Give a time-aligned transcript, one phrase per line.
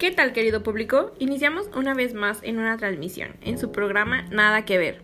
[0.00, 1.12] ¿Qué tal querido público?
[1.18, 5.02] Iniciamos una vez más en una transmisión, en su programa Nada que ver,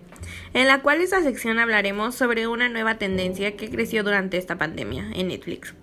[0.54, 5.10] en la cual esta sección hablaremos sobre una nueva tendencia que creció durante esta pandemia
[5.12, 5.74] en Netflix.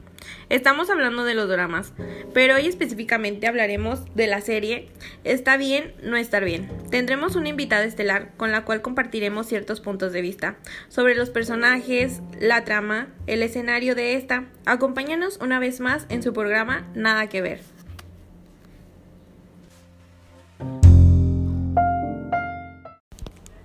[0.49, 1.93] Estamos hablando de los dramas,
[2.33, 4.89] pero hoy específicamente hablaremos de la serie
[5.23, 6.71] Está bien, no estar bien.
[6.89, 10.57] Tendremos una invitada estelar con la cual compartiremos ciertos puntos de vista
[10.87, 14.45] sobre los personajes, la trama, el escenario de esta.
[14.65, 17.72] Acompáñanos una vez más en su programa Nada que ver.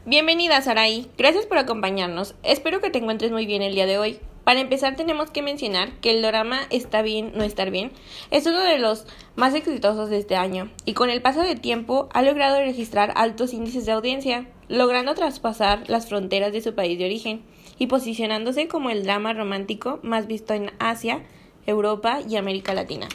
[0.09, 2.35] Bienvenida Saraí, gracias por acompañarnos.
[2.43, 4.19] Espero que te encuentres muy bien el día de hoy.
[4.43, 7.93] Para empezar tenemos que mencionar que el drama Está bien, no estar bien
[8.31, 9.05] es uno de los
[9.37, 13.53] más exitosos de este año y con el paso del tiempo ha logrado registrar altos
[13.53, 17.43] índices de audiencia, logrando traspasar las fronteras de su país de origen
[17.79, 21.21] y posicionándose como el drama romántico más visto en Asia,
[21.67, 23.09] Europa y América Latina.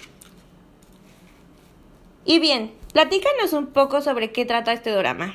[2.24, 5.34] Y bien, platícanos un poco sobre qué trata este drama.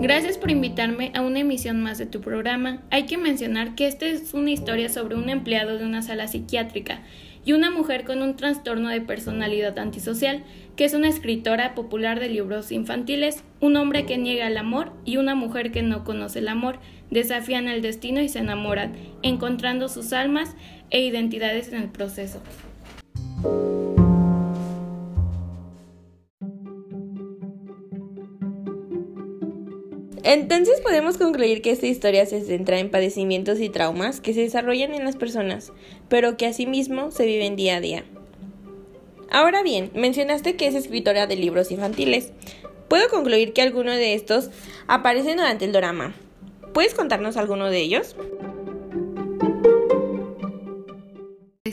[0.00, 2.80] Gracias por invitarme a una emisión más de tu programa.
[2.90, 7.02] Hay que mencionar que esta es una historia sobre un empleado de una sala psiquiátrica
[7.44, 10.42] y una mujer con un trastorno de personalidad antisocial,
[10.74, 15.18] que es una escritora popular de libros infantiles, un hombre que niega el amor y
[15.18, 16.78] una mujer que no conoce el amor,
[17.10, 20.56] desafían el destino y se enamoran, encontrando sus almas
[20.88, 22.40] e identidades en el proceso.
[30.30, 34.94] Entonces podemos concluir que esta historia se centra en padecimientos y traumas que se desarrollan
[34.94, 35.72] en las personas,
[36.08, 38.04] pero que asimismo se viven día a día.
[39.28, 42.30] Ahora bien, mencionaste que es escritora de libros infantiles.
[42.86, 44.50] Puedo concluir que alguno de estos
[44.86, 46.14] aparecen durante el drama.
[46.72, 48.14] ¿Puedes contarnos alguno de ellos?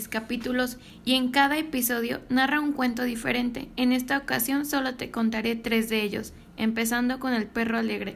[0.08, 3.68] capítulos y en cada episodio narra un cuento diferente.
[3.76, 8.16] En esta ocasión solo te contaré tres de ellos, empezando con el perro alegre.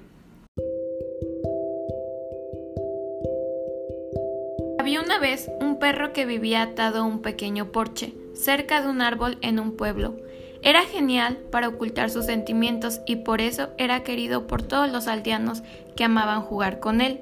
[4.91, 9.01] Había una vez un perro que vivía atado a un pequeño porche, cerca de un
[9.01, 10.17] árbol en un pueblo.
[10.63, 15.63] Era genial para ocultar sus sentimientos y por eso era querido por todos los aldeanos
[15.95, 17.21] que amaban jugar con él.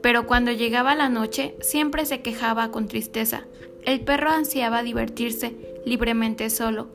[0.00, 3.44] Pero cuando llegaba la noche siempre se quejaba con tristeza.
[3.84, 5.54] El perro ansiaba divertirse
[5.86, 6.88] libremente solo,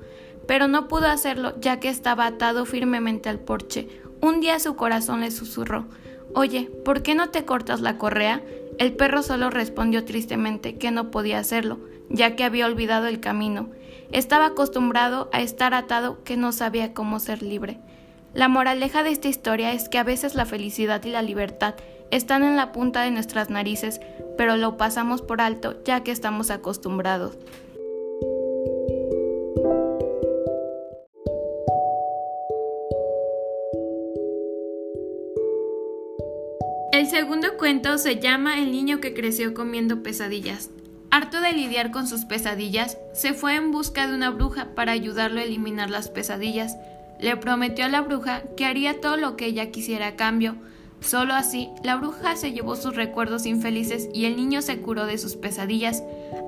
[0.45, 3.87] pero no pudo hacerlo ya que estaba atado firmemente al porche.
[4.19, 5.85] Un día su corazón le susurró
[6.35, 8.41] Oye, ¿por qué no te cortas la correa?
[8.77, 11.79] El perro solo respondió tristemente que no podía hacerlo,
[12.09, 13.69] ya que había olvidado el camino.
[14.11, 17.79] Estaba acostumbrado a estar atado que no sabía cómo ser libre.
[18.33, 21.75] La moraleja de esta historia es que a veces la felicidad y la libertad
[22.11, 23.99] están en la punta de nuestras narices,
[24.37, 27.37] pero lo pasamos por alto ya que estamos acostumbrados.
[37.19, 40.69] Segundo cuento se llama El niño que creció comiendo pesadillas.
[41.11, 45.41] Harto de lidiar con sus pesadillas, se fue en busca de una bruja para ayudarlo
[45.41, 46.77] a eliminar las pesadillas.
[47.19, 50.55] Le prometió a la bruja que haría todo lo que ella quisiera a cambio.
[51.01, 55.17] Solo así, la bruja se llevó sus recuerdos infelices y el niño se curó de
[55.17, 56.01] sus pesadillas.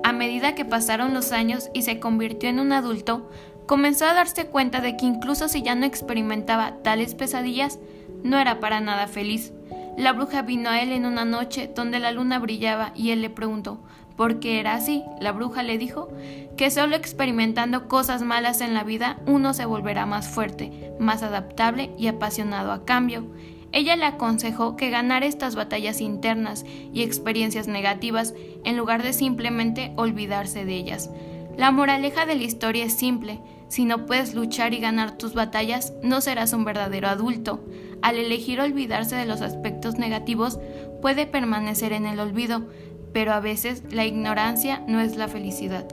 [0.04, 3.28] A medida que pasaron los años y se convirtió en un adulto,
[3.66, 7.78] comenzó a darse cuenta de que incluso si ya no experimentaba tales pesadillas,
[8.22, 9.52] no era para nada feliz.
[9.96, 13.30] La bruja vino a él en una noche donde la luna brillaba y él le
[13.30, 13.78] preguntó
[14.16, 15.04] por qué era así.
[15.20, 16.08] La bruja le dijo
[16.56, 21.90] que solo experimentando cosas malas en la vida uno se volverá más fuerte, más adaptable
[21.98, 23.26] y apasionado a cambio.
[23.72, 28.34] Ella le aconsejó que ganara estas batallas internas y experiencias negativas
[28.64, 31.10] en lugar de simplemente olvidarse de ellas.
[31.56, 33.40] La moraleja de la historia es simple.
[33.68, 37.64] Si no puedes luchar y ganar tus batallas, no serás un verdadero adulto.
[38.02, 40.58] Al elegir olvidarse de los aspectos negativos,
[41.00, 42.66] puede permanecer en el olvido,
[43.12, 45.86] pero a veces la ignorancia no es la felicidad.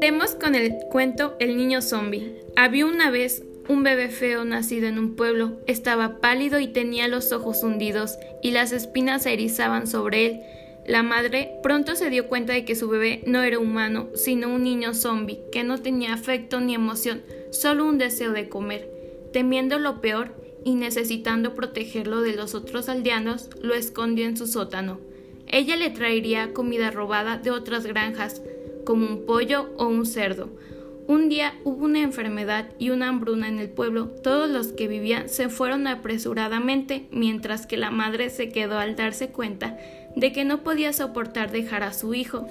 [0.00, 2.36] Temos con el cuento El niño zombie.
[2.54, 7.32] Había una vez un bebé feo nacido en un pueblo estaba pálido y tenía los
[7.32, 10.42] ojos hundidos y las espinas se erizaban sobre él.
[10.86, 14.62] La madre pronto se dio cuenta de que su bebé no era humano, sino un
[14.62, 18.88] niño zombie, que no tenía afecto ni emoción, solo un deseo de comer.
[19.32, 25.00] Temiendo lo peor y necesitando protegerlo de los otros aldeanos, lo escondió en su sótano.
[25.48, 28.42] Ella le traería comida robada de otras granjas,
[28.84, 30.50] como un pollo o un cerdo.
[31.08, 34.06] Un día hubo una enfermedad y una hambruna en el pueblo.
[34.22, 39.28] Todos los que vivían se fueron apresuradamente, mientras que la madre se quedó al darse
[39.28, 39.78] cuenta
[40.16, 42.48] de que no podía soportar dejar a su hijo.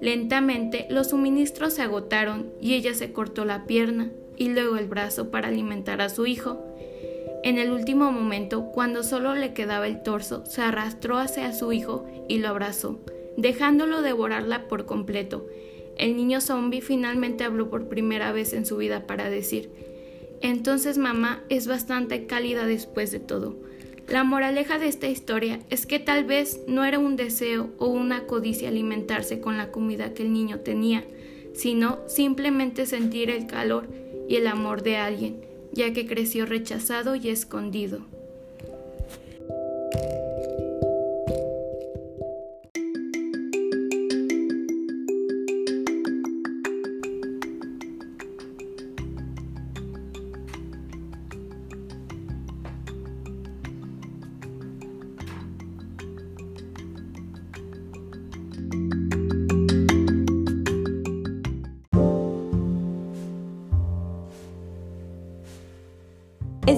[0.00, 5.30] Lentamente los suministros se agotaron y ella se cortó la pierna y luego el brazo
[5.30, 6.64] para alimentar a su hijo.
[7.44, 12.06] En el último momento, cuando solo le quedaba el torso, se arrastró hacia su hijo
[12.28, 13.00] y lo abrazó,
[13.36, 15.46] dejándolo devorarla por completo.
[15.96, 19.70] El niño zombie finalmente habló por primera vez en su vida para decir,
[20.40, 23.56] entonces mamá es bastante cálida después de todo.
[24.08, 28.26] La moraleja de esta historia es que tal vez no era un deseo o una
[28.26, 31.04] codicia alimentarse con la comida que el niño tenía,
[31.54, 33.88] sino simplemente sentir el calor
[34.28, 35.40] y el amor de alguien,
[35.72, 38.00] ya que creció rechazado y escondido.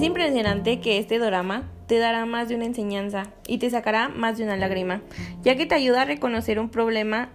[0.05, 4.43] Impresionante que este drama te dará más de una enseñanza y te sacará más de
[4.43, 5.01] una lágrima,
[5.43, 7.29] ya que te ayuda a reconocer un problema,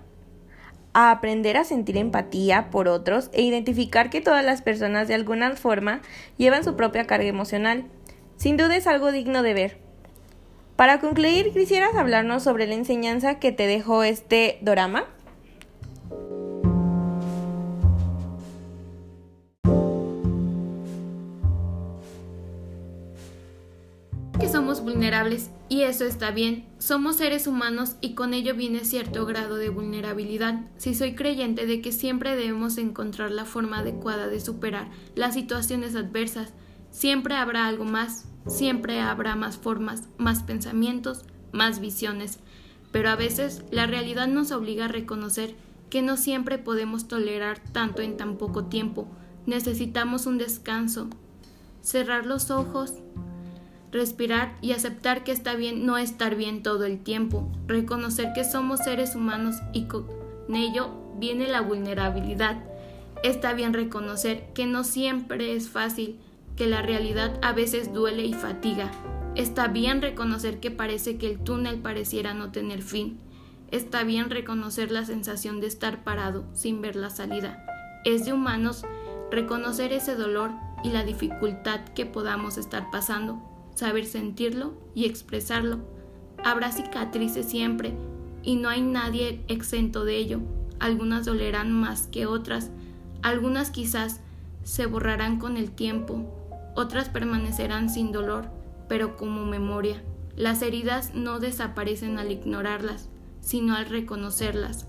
[0.92, 5.54] a aprender a sentir empatía por otros e identificar que todas las personas de alguna
[5.56, 6.00] forma
[6.36, 7.84] llevan su propia carga emocional.
[8.36, 9.78] Sin duda es algo digno de ver.
[10.76, 15.04] Para concluir, ¿quisieras hablarnos sobre la enseñanza que te dejó este drama?
[24.50, 26.66] Somos vulnerables y eso está bien.
[26.78, 30.66] Somos seres humanos y con ello viene cierto grado de vulnerabilidad.
[30.76, 35.94] Si soy creyente de que siempre debemos encontrar la forma adecuada de superar las situaciones
[35.94, 36.52] adversas,
[36.90, 42.40] siempre habrá algo más, siempre habrá más formas, más pensamientos, más visiones.
[42.90, 45.54] Pero a veces la realidad nos obliga a reconocer
[45.90, 49.06] que no siempre podemos tolerar tanto en tan poco tiempo.
[49.46, 51.08] Necesitamos un descanso,
[51.82, 52.94] cerrar los ojos,
[53.92, 58.80] respirar y aceptar que está bien no estar bien todo el tiempo, reconocer que somos
[58.80, 60.06] seres humanos y con
[60.54, 62.62] ello viene la vulnerabilidad.
[63.22, 66.18] Está bien reconocer que no siempre es fácil,
[66.56, 68.90] que la realidad a veces duele y fatiga.
[69.34, 73.18] Está bien reconocer que parece que el túnel pareciera no tener fin.
[73.70, 77.64] Está bien reconocer la sensación de estar parado sin ver la salida.
[78.04, 78.84] Es de humanos
[79.30, 80.50] reconocer ese dolor
[80.82, 83.49] y la dificultad que podamos estar pasando
[83.80, 85.78] saber sentirlo y expresarlo.
[86.44, 87.94] Habrá cicatrices siempre
[88.42, 90.40] y no hay nadie exento de ello.
[90.78, 92.70] Algunas dolerán más que otras,
[93.22, 94.20] algunas quizás
[94.64, 96.30] se borrarán con el tiempo,
[96.76, 98.50] otras permanecerán sin dolor,
[98.88, 100.02] pero como memoria.
[100.36, 103.08] Las heridas no desaparecen al ignorarlas,
[103.40, 104.86] sino al reconocerlas.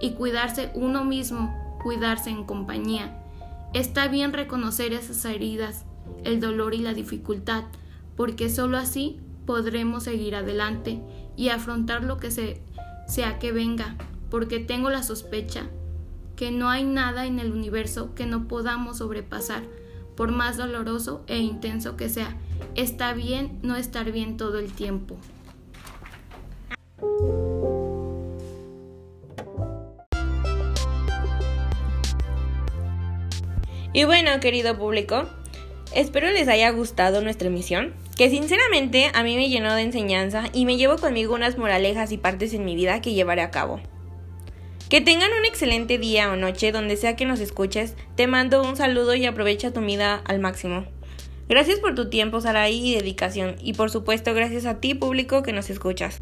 [0.00, 3.22] Y cuidarse uno mismo, cuidarse en compañía.
[3.72, 5.84] Está bien reconocer esas heridas,
[6.24, 7.64] el dolor y la dificultad,
[8.16, 11.00] porque sólo así podremos seguir adelante
[11.36, 13.96] y afrontar lo que sea que venga,
[14.30, 15.68] porque tengo la sospecha
[16.36, 19.62] que no hay nada en el universo que no podamos sobrepasar,
[20.16, 22.36] por más doloroso e intenso que sea.
[22.74, 25.16] Está bien no estar bien todo el tiempo.
[33.92, 35.28] Y bueno, querido público,
[35.94, 40.66] espero les haya gustado nuestra emisión que sinceramente a mí me llenó de enseñanza y
[40.66, 43.80] me llevo conmigo unas moralejas y partes en mi vida que llevaré a cabo.
[44.88, 48.76] Que tengan un excelente día o noche donde sea que nos escuches, te mando un
[48.76, 50.84] saludo y aprovecha tu vida al máximo.
[51.48, 55.52] Gracias por tu tiempo, Saraí, y dedicación, y por supuesto gracias a ti, público, que
[55.52, 56.20] nos escuchas.